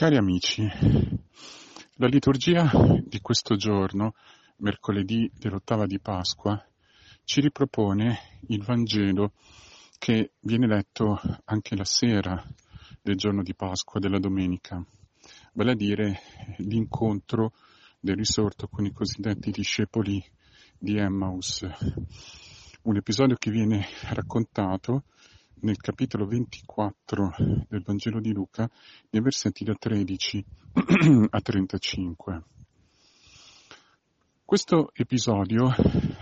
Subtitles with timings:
[0.00, 0.66] Cari amici,
[1.96, 2.70] la liturgia
[3.04, 4.14] di questo giorno,
[4.56, 6.58] mercoledì dell'ottava di Pasqua,
[7.24, 9.34] ci ripropone il Vangelo
[9.98, 12.42] che viene letto anche la sera
[13.02, 14.82] del giorno di Pasqua, della domenica,
[15.52, 16.20] vale a dire
[16.60, 17.52] l'incontro
[18.00, 20.24] del risorto con i cosiddetti discepoli
[20.78, 21.62] di Emmaus,
[22.84, 25.04] un episodio che viene raccontato
[25.62, 27.34] nel capitolo 24
[27.68, 28.68] del Vangelo di Luca,
[29.10, 30.44] nei versetti da 13
[31.30, 32.42] a 35.
[34.44, 35.72] Questo episodio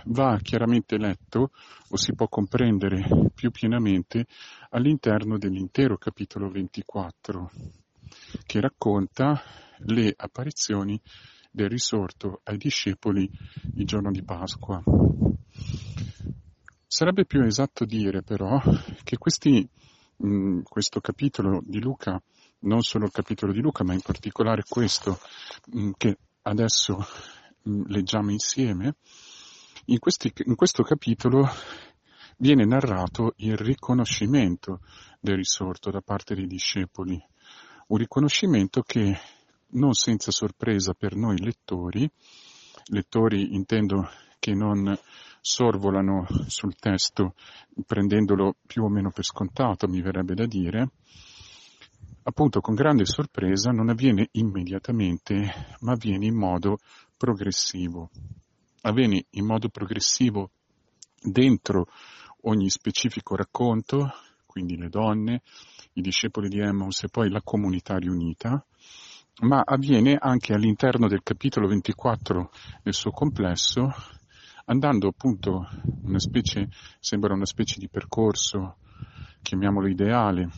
[0.05, 1.51] va chiaramente letto
[1.89, 4.27] o si può comprendere più pienamente
[4.69, 7.51] all'interno dell'intero capitolo 24,
[8.45, 9.41] che racconta
[9.79, 11.01] le apparizioni
[11.49, 13.27] del risorto ai discepoli
[13.75, 14.79] il giorno di Pasqua.
[16.91, 18.59] Sarebbe più esatto dire però
[19.03, 19.69] che questi,
[20.17, 22.19] mh, questo capitolo di Luca,
[22.61, 25.19] non solo il capitolo di Luca, ma in particolare questo
[25.67, 26.97] mh, che adesso
[27.61, 28.95] mh, leggiamo insieme,
[29.85, 31.47] in, questi, in questo capitolo
[32.37, 34.79] viene narrato il riconoscimento
[35.19, 37.23] del risorto da parte dei discepoli,
[37.89, 39.15] un riconoscimento che
[39.73, 42.09] non senza sorpresa per noi lettori,
[42.85, 44.09] lettori intendo
[44.39, 44.97] che non
[45.41, 47.33] sorvolano sul testo
[47.85, 50.91] prendendolo più o meno per scontato, mi verrebbe da dire,
[52.23, 56.77] appunto con grande sorpresa non avviene immediatamente, ma avviene in modo
[57.17, 58.09] progressivo.
[58.81, 60.51] Avviene in modo progressivo
[61.21, 61.87] dentro
[62.41, 64.11] ogni specifico racconto,
[64.45, 65.41] quindi le donne,
[65.93, 68.65] i discepoli di Emmaus e poi la comunità riunita,
[69.41, 72.51] ma avviene anche all'interno del capitolo 24
[72.83, 73.93] nel suo complesso,
[74.69, 75.67] andando appunto
[76.03, 78.77] una specie, sembra una specie di percorso,
[79.41, 80.49] chiamiamolo ideale,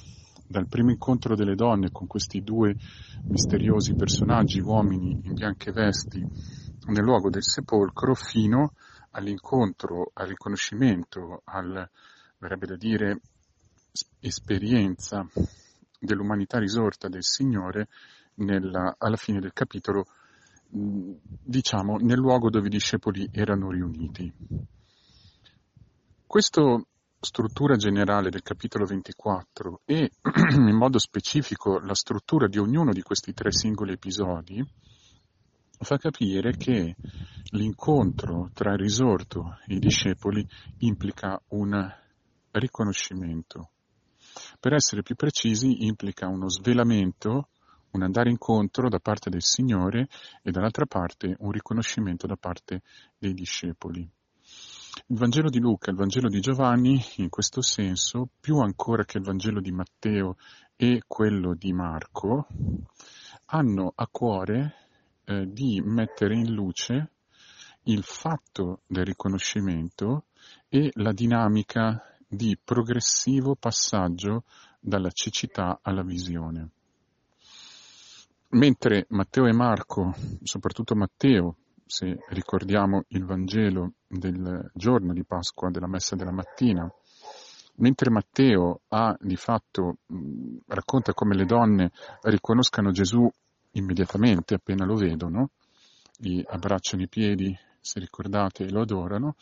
[0.48, 2.76] dal primo incontro delle donne con questi due
[3.24, 8.74] misteriosi personaggi, uomini in bianche vesti, nel luogo del sepolcro, fino
[9.12, 11.90] all'incontro, al riconoscimento, al,
[12.38, 13.22] verrebbe da dire,
[14.20, 15.26] esperienza
[16.00, 17.88] dell'umanità risorta del Signore
[18.36, 20.06] nella, alla fine del capitolo
[20.72, 24.32] diciamo, nel luogo dove i discepoli erano riuniti.
[26.26, 26.82] Questa
[27.20, 30.12] struttura generale del capitolo 24 e
[30.56, 34.66] in modo specifico la struttura di ognuno di questi tre singoli episodi
[35.78, 36.96] fa capire che
[37.52, 40.48] l'incontro tra il risorto e i discepoli
[40.80, 41.92] implica un
[42.52, 43.72] riconoscimento.
[44.60, 47.50] Per essere più precisi, implica uno svelamento
[47.92, 50.08] un andare incontro da parte del Signore
[50.42, 52.82] e dall'altra parte un riconoscimento da parte
[53.18, 54.10] dei discepoli.
[55.08, 59.18] Il Vangelo di Luca e il Vangelo di Giovanni, in questo senso, più ancora che
[59.18, 60.36] il Vangelo di Matteo
[60.76, 62.48] e quello di Marco,
[63.46, 64.76] hanno a cuore
[65.26, 67.12] eh, di mettere in luce
[67.84, 70.26] il fatto del riconoscimento
[70.68, 74.44] e la dinamica di progressivo passaggio
[74.80, 76.70] dalla cecità alla visione.
[78.54, 80.14] Mentre Matteo e Marco,
[80.44, 86.92] soprattutto Matteo, se ricordiamo il Vangelo del giorno di Pasqua, della messa della mattina,
[87.76, 90.00] mentre Matteo ha di fatto,
[90.68, 91.92] racconta come le donne
[92.24, 93.26] riconoscano Gesù
[93.72, 95.52] immediatamente appena lo vedono,
[96.18, 99.36] gli abbracciano i piedi, se ricordate, lo adorano,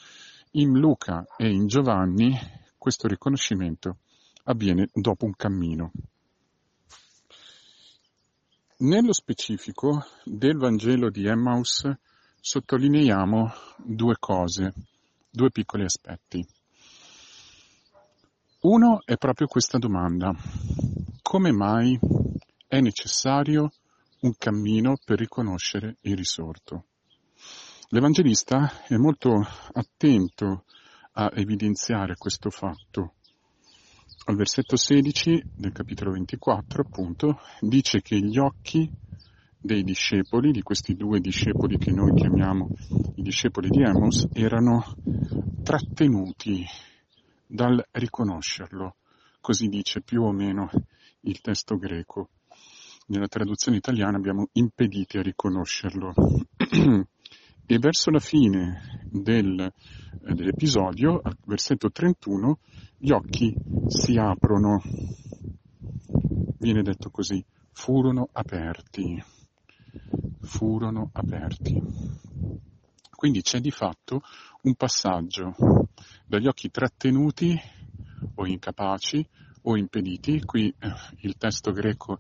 [0.52, 2.38] in Luca e in Giovanni
[2.78, 3.98] questo riconoscimento
[4.44, 5.92] avviene dopo un cammino,
[8.80, 11.90] nello specifico del Vangelo di Emmaus
[12.40, 13.52] sottolineiamo
[13.84, 14.74] due cose,
[15.30, 16.46] due piccoli aspetti.
[18.62, 20.32] Uno è proprio questa domanda.
[21.22, 22.00] Come mai
[22.68, 23.70] è necessario
[24.22, 26.86] un cammino per riconoscere il risorto?
[27.90, 30.64] L'Evangelista è molto attento
[31.14, 33.16] a evidenziare questo fatto
[34.26, 38.90] al versetto 16 del capitolo 24, appunto, dice che gli occhi
[39.62, 42.70] dei discepoli, di questi due discepoli che noi chiamiamo
[43.16, 44.96] i discepoli di Amos, erano
[45.64, 46.66] trattenuti
[47.46, 48.96] dal riconoscerlo.
[49.42, 50.70] Così dice più o meno
[51.22, 52.30] il testo greco.
[53.08, 56.14] Nella traduzione italiana abbiamo impediti a riconoscerlo.
[57.72, 62.58] e verso la fine del, eh, dell'episodio, al versetto 31,
[62.98, 63.56] gli occhi
[63.86, 64.82] si aprono.
[66.58, 69.24] Viene detto così, furono aperti,
[70.42, 71.80] furono aperti.
[73.12, 74.22] Quindi c'è di fatto
[74.64, 75.54] un passaggio
[76.26, 77.56] dagli occhi trattenuti
[78.34, 79.24] o incapaci
[79.62, 82.18] o impediti, qui eh, il testo greco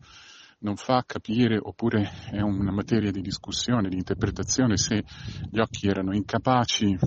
[0.59, 5.03] non fa capire oppure è una materia di discussione, di interpretazione se
[5.49, 6.97] gli occhi erano incapaci,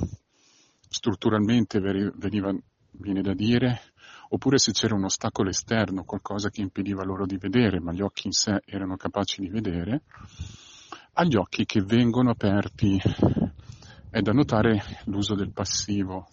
[0.88, 2.54] strutturalmente veniva,
[2.93, 3.81] viene da dire,
[4.28, 8.26] oppure se c'era un ostacolo esterno, qualcosa che impediva loro di vedere, ma gli occhi
[8.26, 10.02] in sé erano capaci di vedere,
[11.14, 13.00] agli occhi che vengono aperti.
[14.10, 16.28] È da notare l'uso del passivo,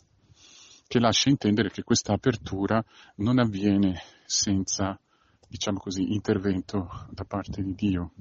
[0.87, 2.83] che lascia intendere che questa apertura
[3.17, 4.99] non avviene senza,
[5.49, 8.11] diciamo così, intervento da parte di Dio.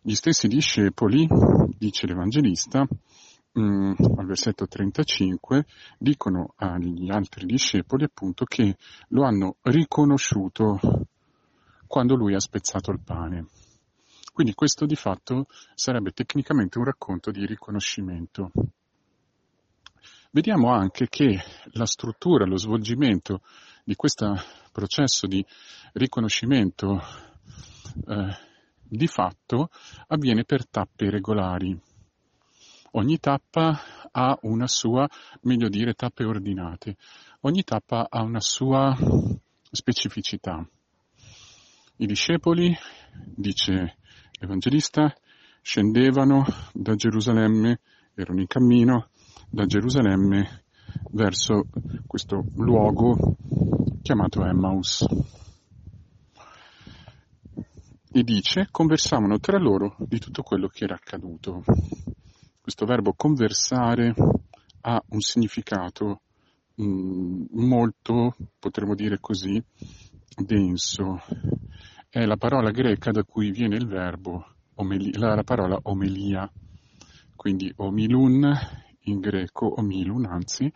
[0.00, 1.28] Gli stessi discepoli,
[1.76, 2.88] dice l'Evangelista,
[3.58, 5.66] mm, al versetto 35,
[5.98, 8.76] dicono agli altri discepoli appunto che
[9.08, 10.80] lo hanno riconosciuto
[11.86, 13.48] quando lui ha spezzato il pane.
[14.32, 18.50] Quindi questo di fatto sarebbe tecnicamente un racconto di riconoscimento.
[20.30, 21.40] Vediamo anche che
[21.72, 23.42] la struttura, lo svolgimento
[23.82, 24.36] di questo
[24.78, 25.44] processo di
[25.94, 27.02] riconoscimento
[28.06, 28.36] eh,
[28.80, 29.70] di fatto
[30.06, 31.76] avviene per tappe regolari.
[32.92, 33.76] Ogni tappa
[34.12, 35.08] ha una sua,
[35.42, 36.96] meglio dire, tappe ordinate.
[37.40, 38.96] Ogni tappa ha una sua
[39.70, 40.64] specificità.
[41.96, 42.72] I discepoli,
[43.34, 43.96] dice
[44.38, 45.12] l'Evangelista,
[45.60, 47.80] scendevano da Gerusalemme,
[48.14, 49.08] erano in cammino
[49.50, 50.62] da Gerusalemme
[51.10, 51.66] verso
[52.06, 53.36] questo luogo
[54.02, 55.04] chiamato Emmaus.
[58.10, 61.62] E dice, conversavano tra loro di tutto quello che era accaduto.
[62.60, 64.14] Questo verbo conversare
[64.82, 66.22] ha un significato
[66.80, 69.62] mm, molto, potremmo dire così,
[70.36, 71.20] denso.
[72.08, 76.50] È la parola greca da cui viene il verbo, omelia, la parola omelia,
[77.36, 78.50] quindi omilun
[79.02, 80.70] in greco, o milun anzi,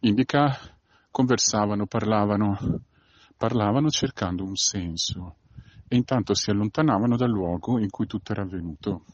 [0.00, 0.75] indica
[1.16, 2.58] conversavano, parlavano,
[3.38, 5.36] parlavano cercando un senso
[5.88, 9.06] e intanto si allontanavano dal luogo in cui tutto era avvenuto.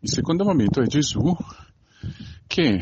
[0.00, 1.36] Il secondo momento è Gesù
[2.46, 2.80] che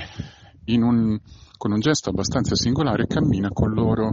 [0.66, 1.20] un,
[1.56, 4.12] con un gesto abbastanza singolare cammina con loro,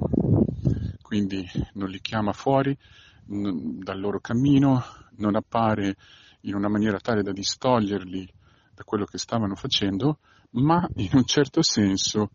[1.04, 2.76] quindi non li chiama fuori
[3.24, 4.84] dal loro cammino,
[5.18, 5.96] non appare
[6.42, 8.28] in una maniera tale da distoglierli
[8.74, 10.18] da quello che stavano facendo,
[10.54, 12.32] ma in un certo senso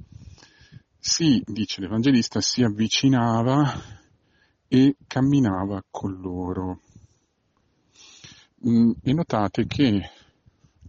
[1.09, 3.81] si, dice l'Evangelista, si avvicinava
[4.69, 6.81] e camminava con loro.
[8.69, 10.11] Mm, e notate che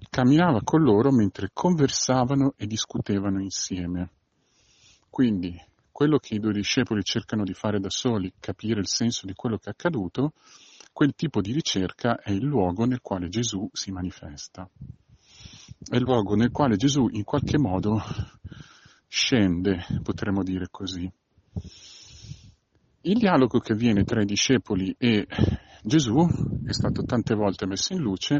[0.10, 4.12] camminava con loro mentre conversavano e discutevano insieme.
[5.10, 5.56] Quindi
[5.92, 9.58] quello che i due discepoli cercano di fare da soli, capire il senso di quello
[9.58, 10.34] che è accaduto,
[10.92, 14.70] quel tipo di ricerca è il luogo nel quale Gesù si manifesta
[15.88, 18.02] è il luogo nel quale Gesù in qualche modo
[19.10, 21.12] scende, potremmo dire così.
[23.02, 25.26] Il dialogo che avviene tra i discepoli e
[25.82, 26.28] Gesù
[26.64, 28.40] è stato tante volte messo in luce,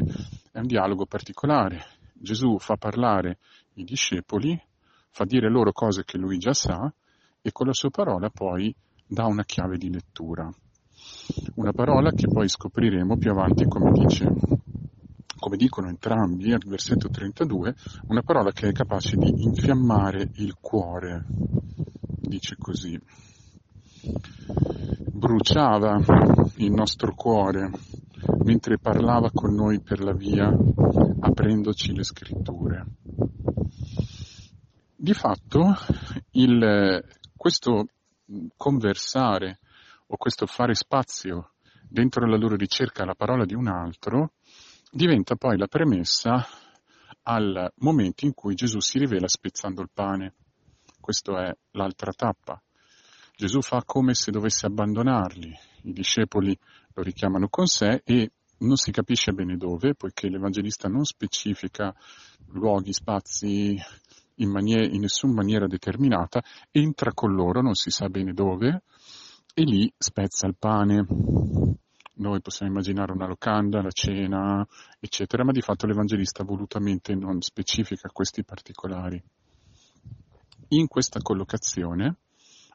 [0.52, 1.84] è un dialogo particolare.
[2.12, 3.38] Gesù fa parlare
[3.74, 4.58] i discepoli,
[5.10, 6.92] fa dire loro cose che lui già sa
[7.42, 8.74] e con la sua parola poi
[9.04, 10.48] dà una chiave di lettura.
[11.56, 14.28] Una parola che poi scopriremo più avanti come dice
[15.40, 17.74] come dicono entrambi al versetto 32,
[18.08, 21.24] una parola che è capace di infiammare il cuore,
[22.20, 23.00] dice così.
[25.12, 25.98] Bruciava
[26.56, 27.70] il nostro cuore
[28.44, 30.54] mentre parlava con noi per la via,
[31.20, 32.86] aprendoci le scritture.
[34.94, 35.74] Di fatto,
[36.32, 37.02] il,
[37.34, 37.86] questo
[38.56, 39.58] conversare
[40.06, 41.52] o questo fare spazio
[41.88, 44.32] dentro la loro ricerca alla parola di un altro
[44.90, 46.46] diventa poi la premessa
[47.22, 50.34] al momento in cui Gesù si rivela spezzando il pane.
[51.00, 52.60] Questa è l'altra tappa.
[53.36, 56.56] Gesù fa come se dovesse abbandonarli, i discepoli
[56.92, 61.94] lo richiamano con sé e non si capisce bene dove, poiché l'Evangelista non specifica
[62.48, 63.78] luoghi, spazi
[64.34, 68.82] in, maniera, in nessuna maniera determinata, entra con loro, non si sa bene dove,
[69.54, 71.06] e lì spezza il pane.
[72.20, 74.66] Noi possiamo immaginare una locanda, la cena,
[74.98, 79.22] eccetera, ma di fatto l'Evangelista volutamente non specifica questi particolari.
[80.68, 82.18] In questa collocazione,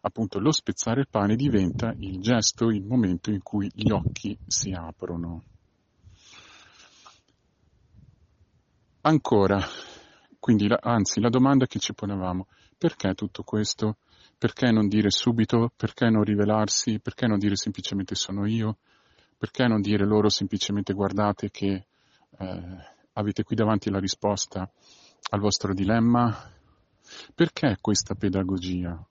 [0.01, 4.71] appunto, lo spezzare il pane diventa il gesto, il momento in cui gli occhi si
[4.71, 5.43] aprono.
[9.01, 9.63] Ancora,
[10.39, 12.47] quindi, anzi, la domanda che ci ponevamo,
[12.79, 13.97] perché tutto questo?
[14.39, 15.71] Perché non dire subito?
[15.77, 16.99] Perché non rivelarsi?
[16.99, 18.79] Perché non dire semplicemente sono io?
[19.37, 21.85] Perché non dire loro semplicemente guardate che
[22.37, 22.77] eh,
[23.13, 24.69] avete qui davanti la risposta
[25.29, 26.51] al vostro dilemma?
[27.33, 29.05] Perché questa pedagogia?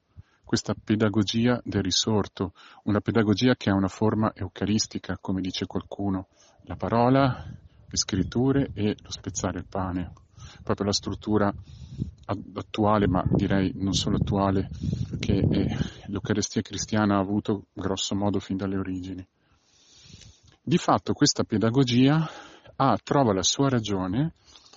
[0.44, 2.52] questa pedagogia del risorto,
[2.84, 6.28] una pedagogia che ha una forma eucaristica, come dice qualcuno,
[6.66, 10.12] la parola, le scritture e lo spezzare il pane,
[10.62, 11.52] proprio la struttura
[12.54, 14.70] attuale, ma direi non solo attuale,
[15.18, 15.42] che
[16.06, 19.26] l'Eucaristia cristiana ha avuto grosso modo fin dalle origini.
[20.66, 22.26] Di fatto questa pedagogia
[22.76, 24.32] ha, trova la sua ragione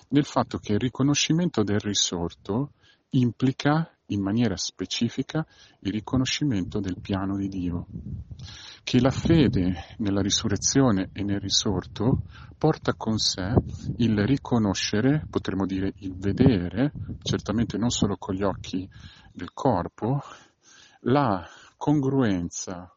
[0.08, 2.72] nel fatto che il riconoscimento del risorto
[3.12, 5.46] implica in maniera specifica
[5.80, 7.86] il riconoscimento del piano di Dio,
[8.84, 12.24] che la fede nella risurrezione e nel risorto
[12.58, 13.54] porta con sé
[13.96, 16.92] il riconoscere, potremmo dire il vedere,
[17.22, 18.86] certamente non solo con gli occhi
[19.32, 20.20] del corpo,
[21.00, 22.94] la congruenza,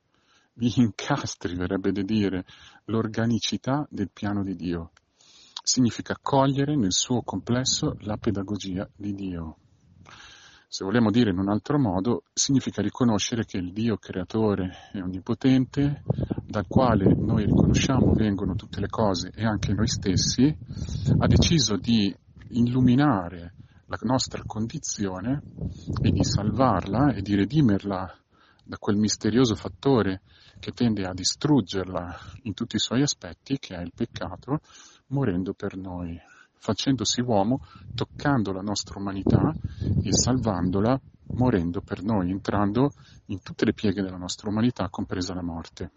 [0.68, 2.46] gli incastri, verrebbe da dire,
[2.86, 4.92] l'organicità del piano di Dio.
[5.64, 9.58] Significa cogliere nel suo complesso la pedagogia di Dio
[10.74, 16.02] se vogliamo dire in un altro modo, significa riconoscere che il Dio creatore e onnipotente,
[16.46, 20.44] dal quale noi riconosciamo vengono tutte le cose e anche noi stessi,
[21.18, 22.16] ha deciso di
[22.52, 23.54] illuminare
[23.88, 25.42] la nostra condizione
[26.02, 28.21] e di salvarla e di redimerla
[28.64, 30.22] da quel misterioso fattore
[30.60, 34.60] che tende a distruggerla in tutti i suoi aspetti, che è il peccato,
[35.08, 36.20] morendo per noi
[36.62, 37.66] facendosi uomo,
[37.96, 39.52] toccando la nostra umanità
[40.04, 41.00] e salvandola,
[41.34, 42.94] morendo per noi, entrando
[43.28, 45.92] in tutte le pieghe della nostra umanità, compresa la morte.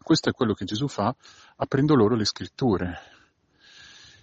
[0.00, 1.12] Questo è quello che Gesù fa
[1.56, 2.94] aprendo loro le scritture.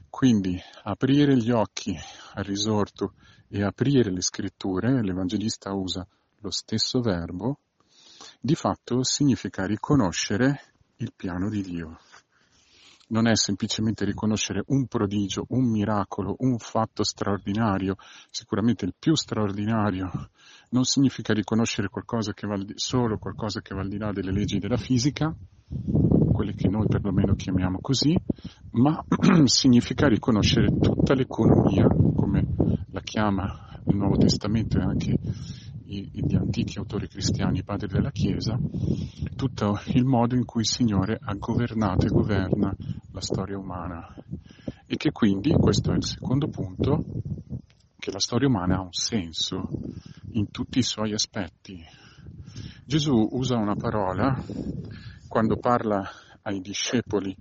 [0.09, 1.93] Quindi aprire gli occhi
[2.35, 3.15] al risorto
[3.49, 6.07] e aprire le scritture, l'Evangelista usa
[6.43, 7.59] lo stesso verbo,
[8.39, 11.99] di fatto significa riconoscere il piano di Dio.
[13.07, 17.95] Non è semplicemente riconoscere un prodigio, un miracolo, un fatto straordinario,
[18.29, 20.29] sicuramente il più straordinario,
[20.69, 24.31] non significa riconoscere qualcosa che va di, solo qualcosa che va al di là delle
[24.31, 25.33] leggi della fisica,
[26.33, 28.17] quelle che noi perlomeno chiamiamo così,
[28.71, 29.01] ma
[29.45, 32.45] significa riconoscere tutta l'economia, come
[32.91, 35.19] la chiama il Nuovo Testamento e anche
[35.85, 38.57] gli antichi autori cristiani, i padri della Chiesa,
[39.35, 42.75] tutto il modo in cui il Signore ha governato e governa
[43.11, 44.13] la storia umana
[44.85, 47.03] e che quindi, questo è il secondo punto,
[47.97, 49.69] che la storia umana ha un senso
[50.33, 51.81] in tutti i suoi aspetti.
[52.85, 54.41] Gesù usa una parola
[55.27, 56.07] quando parla
[56.43, 57.35] ai discepoli,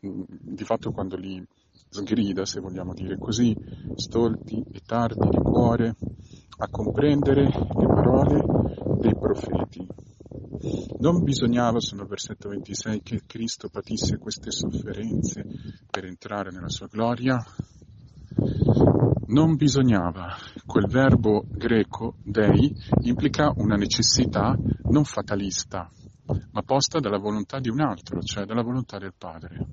[0.00, 1.42] di fatto quando li
[1.88, 3.56] sgrida, se vogliamo dire così,
[3.94, 5.96] stolti e tardi di cuore,
[6.62, 8.44] a comprendere le parole
[9.00, 9.86] dei profeti.
[10.98, 15.42] Non bisognava, sono il versetto 26, che Cristo patisse queste sofferenze
[15.90, 17.42] per entrare nella sua gloria?
[19.28, 20.36] Non bisognava.
[20.66, 24.54] Quel verbo greco, dei, implica una necessità
[24.90, 25.90] non fatalista,
[26.52, 29.66] ma posta dalla volontà di un altro, cioè dalla volontà del Padre.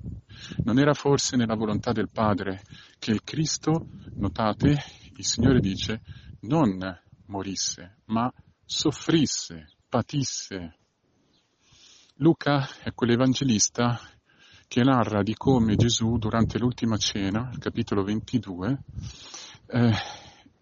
[0.64, 2.62] Non era forse nella volontà del Padre
[2.98, 4.74] che il Cristo, notate,
[5.16, 6.00] il Signore dice,
[6.40, 6.78] non
[7.26, 8.32] morisse, ma
[8.64, 10.76] soffrisse, patisse.
[12.16, 13.98] Luca è quell'evangelista
[14.66, 18.78] che narra di come Gesù durante l'ultima cena, capitolo 22,
[19.66, 19.92] eh,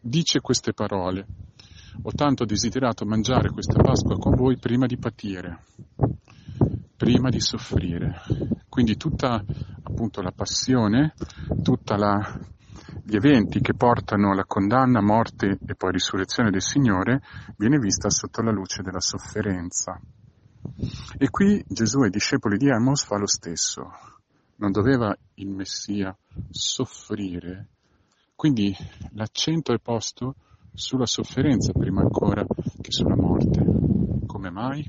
[0.01, 1.27] dice queste parole.
[2.03, 5.65] Ho tanto desiderato mangiare questa Pasqua con voi prima di patire,
[6.97, 8.23] prima di soffrire.
[8.69, 9.43] Quindi tutta
[9.83, 11.15] appunto la passione,
[11.63, 12.39] tutta la
[13.09, 17.23] gli eventi che portano alla condanna, morte e poi risurrezione del Signore
[17.57, 20.01] viene vista sotto la luce della sofferenza.
[21.17, 23.93] E qui Gesù ai discepoli di Amos fa lo stesso.
[24.57, 26.17] Non doveva il Messia
[26.51, 27.69] soffrire?
[28.35, 28.75] Quindi
[29.13, 30.35] l'accento è posto
[30.75, 32.45] sulla sofferenza prima ancora
[32.81, 33.65] che sulla morte.
[34.27, 34.85] Come mai?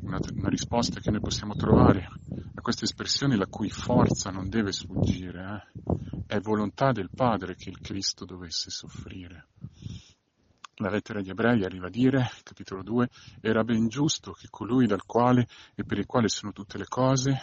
[0.00, 2.08] Una, una risposta che noi possiamo trovare
[2.54, 5.68] a questa espressione la cui forza non deve sfuggire.
[5.74, 6.24] Eh?
[6.26, 9.48] È volontà del Padre che il Cristo dovesse soffrire.
[10.76, 13.08] La lettera agli ebrei arriva a dire, capitolo 2,
[13.40, 17.40] era ben giusto che colui dal quale e per il quale sono tutte le cose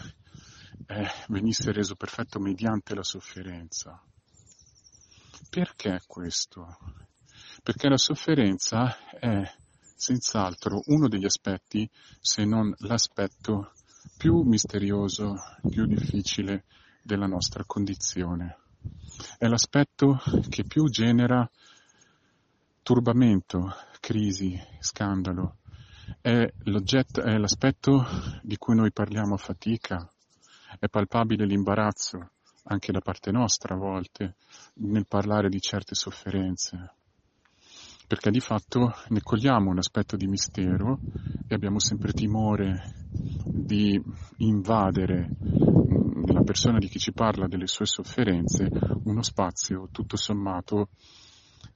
[0.87, 4.01] eh, venisse reso perfetto mediante la sofferenza.
[5.49, 6.77] Perché questo?
[7.61, 9.43] Perché la sofferenza è
[10.05, 11.89] senz'altro uno degli aspetti,
[12.21, 13.71] se non l'aspetto
[14.15, 15.35] più misterioso,
[15.67, 16.65] più difficile
[17.01, 18.59] della nostra condizione.
[19.35, 21.49] È l'aspetto che più genera
[22.83, 25.57] turbamento, crisi, scandalo.
[26.21, 28.05] È, è l'aspetto
[28.43, 30.07] di cui noi parliamo a fatica.
[30.77, 32.29] È palpabile l'imbarazzo,
[32.65, 34.35] anche da parte nostra a volte,
[34.75, 36.93] nel parlare di certe sofferenze.
[38.07, 40.99] Perché di fatto ne cogliamo un aspetto di mistero
[41.47, 42.93] e abbiamo sempre timore
[43.45, 44.01] di
[44.37, 48.69] invadere nella persona di chi ci parla delle sue sofferenze
[49.03, 50.89] uno spazio tutto sommato,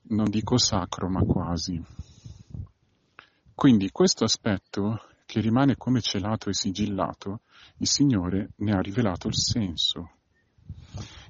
[0.09, 1.81] non dico sacro, ma quasi.
[3.53, 7.41] Quindi questo aspetto che rimane come celato e sigillato,
[7.77, 10.11] il Signore ne ha rivelato il senso.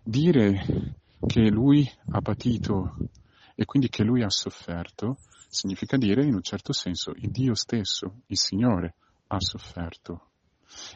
[0.04, 2.96] Dire che Lui ha patito
[3.60, 5.18] e quindi che lui ha sofferto,
[5.50, 8.96] significa dire in un certo senso il Dio stesso, il Signore,
[9.28, 10.30] ha sofferto.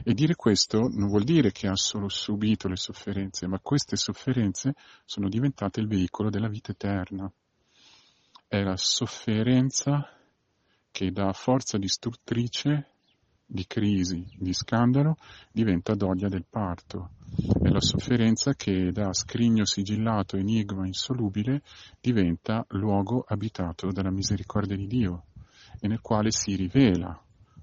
[0.02, 4.76] E dire questo non vuol dire che ha solo subito le sofferenze, ma queste sofferenze
[5.04, 7.30] sono diventate il veicolo della vita eterna.
[8.48, 10.10] È la sofferenza
[10.90, 12.93] che da forza distruttrice
[13.54, 15.18] di crisi, di scandalo,
[15.52, 17.12] diventa doglia del parto.
[17.62, 21.62] È la sofferenza che da scrigno sigillato, enigma insolubile,
[22.02, 25.26] diventa luogo abitato dalla misericordia di Dio
[25.80, 27.16] e nel quale si rivela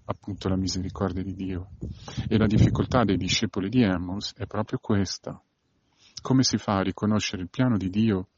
[0.05, 1.71] appunto la misericordia di Dio.
[2.29, 5.43] E la difficoltà dei discepoli di Emmons è proprio questa.
[6.23, 8.29] Come si fa a riconoscere il piano di Dio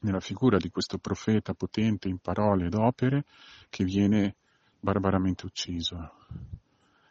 [0.00, 3.24] nella figura di questo profeta potente in parole ed opere
[3.68, 4.34] che viene
[4.80, 6.14] barbaramente ucciso?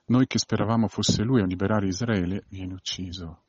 [0.09, 3.43] Noi che speravamo fosse lui a liberare Israele, viene ucciso.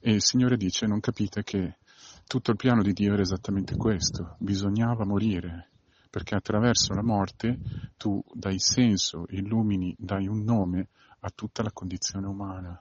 [0.00, 1.78] E il Signore dice, non capite che
[2.24, 5.70] tutto il piano di Dio era esattamente questo, bisognava morire,
[6.08, 7.58] perché attraverso la morte
[7.96, 10.88] tu dai senso, illumini, dai un nome
[11.18, 12.80] a tutta la condizione umana.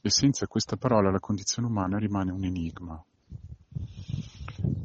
[0.00, 3.04] E senza questa parola la condizione umana rimane un enigma.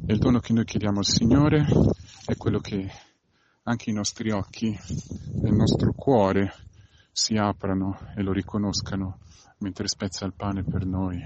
[0.06, 1.64] E il dono che noi chiediamo al Signore
[2.26, 2.90] è quello che
[3.62, 6.68] anche i nostri occhi il nostro cuore
[7.12, 9.18] si aprano e lo riconoscano
[9.58, 11.18] mentre spezza il pane per noi,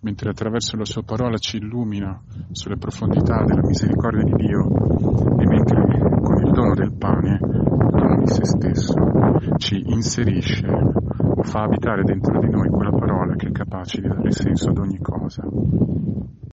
[0.00, 2.18] mentre attraverso la sua parola ci illumina
[2.52, 4.66] sulle profondità della misericordia di Dio
[5.38, 5.82] e mentre
[6.22, 8.94] con il dono del pane, dono di se stesso,
[9.58, 14.30] ci inserisce o fa abitare dentro di noi quella parola che è capace di dare
[14.32, 15.42] senso ad ogni cosa.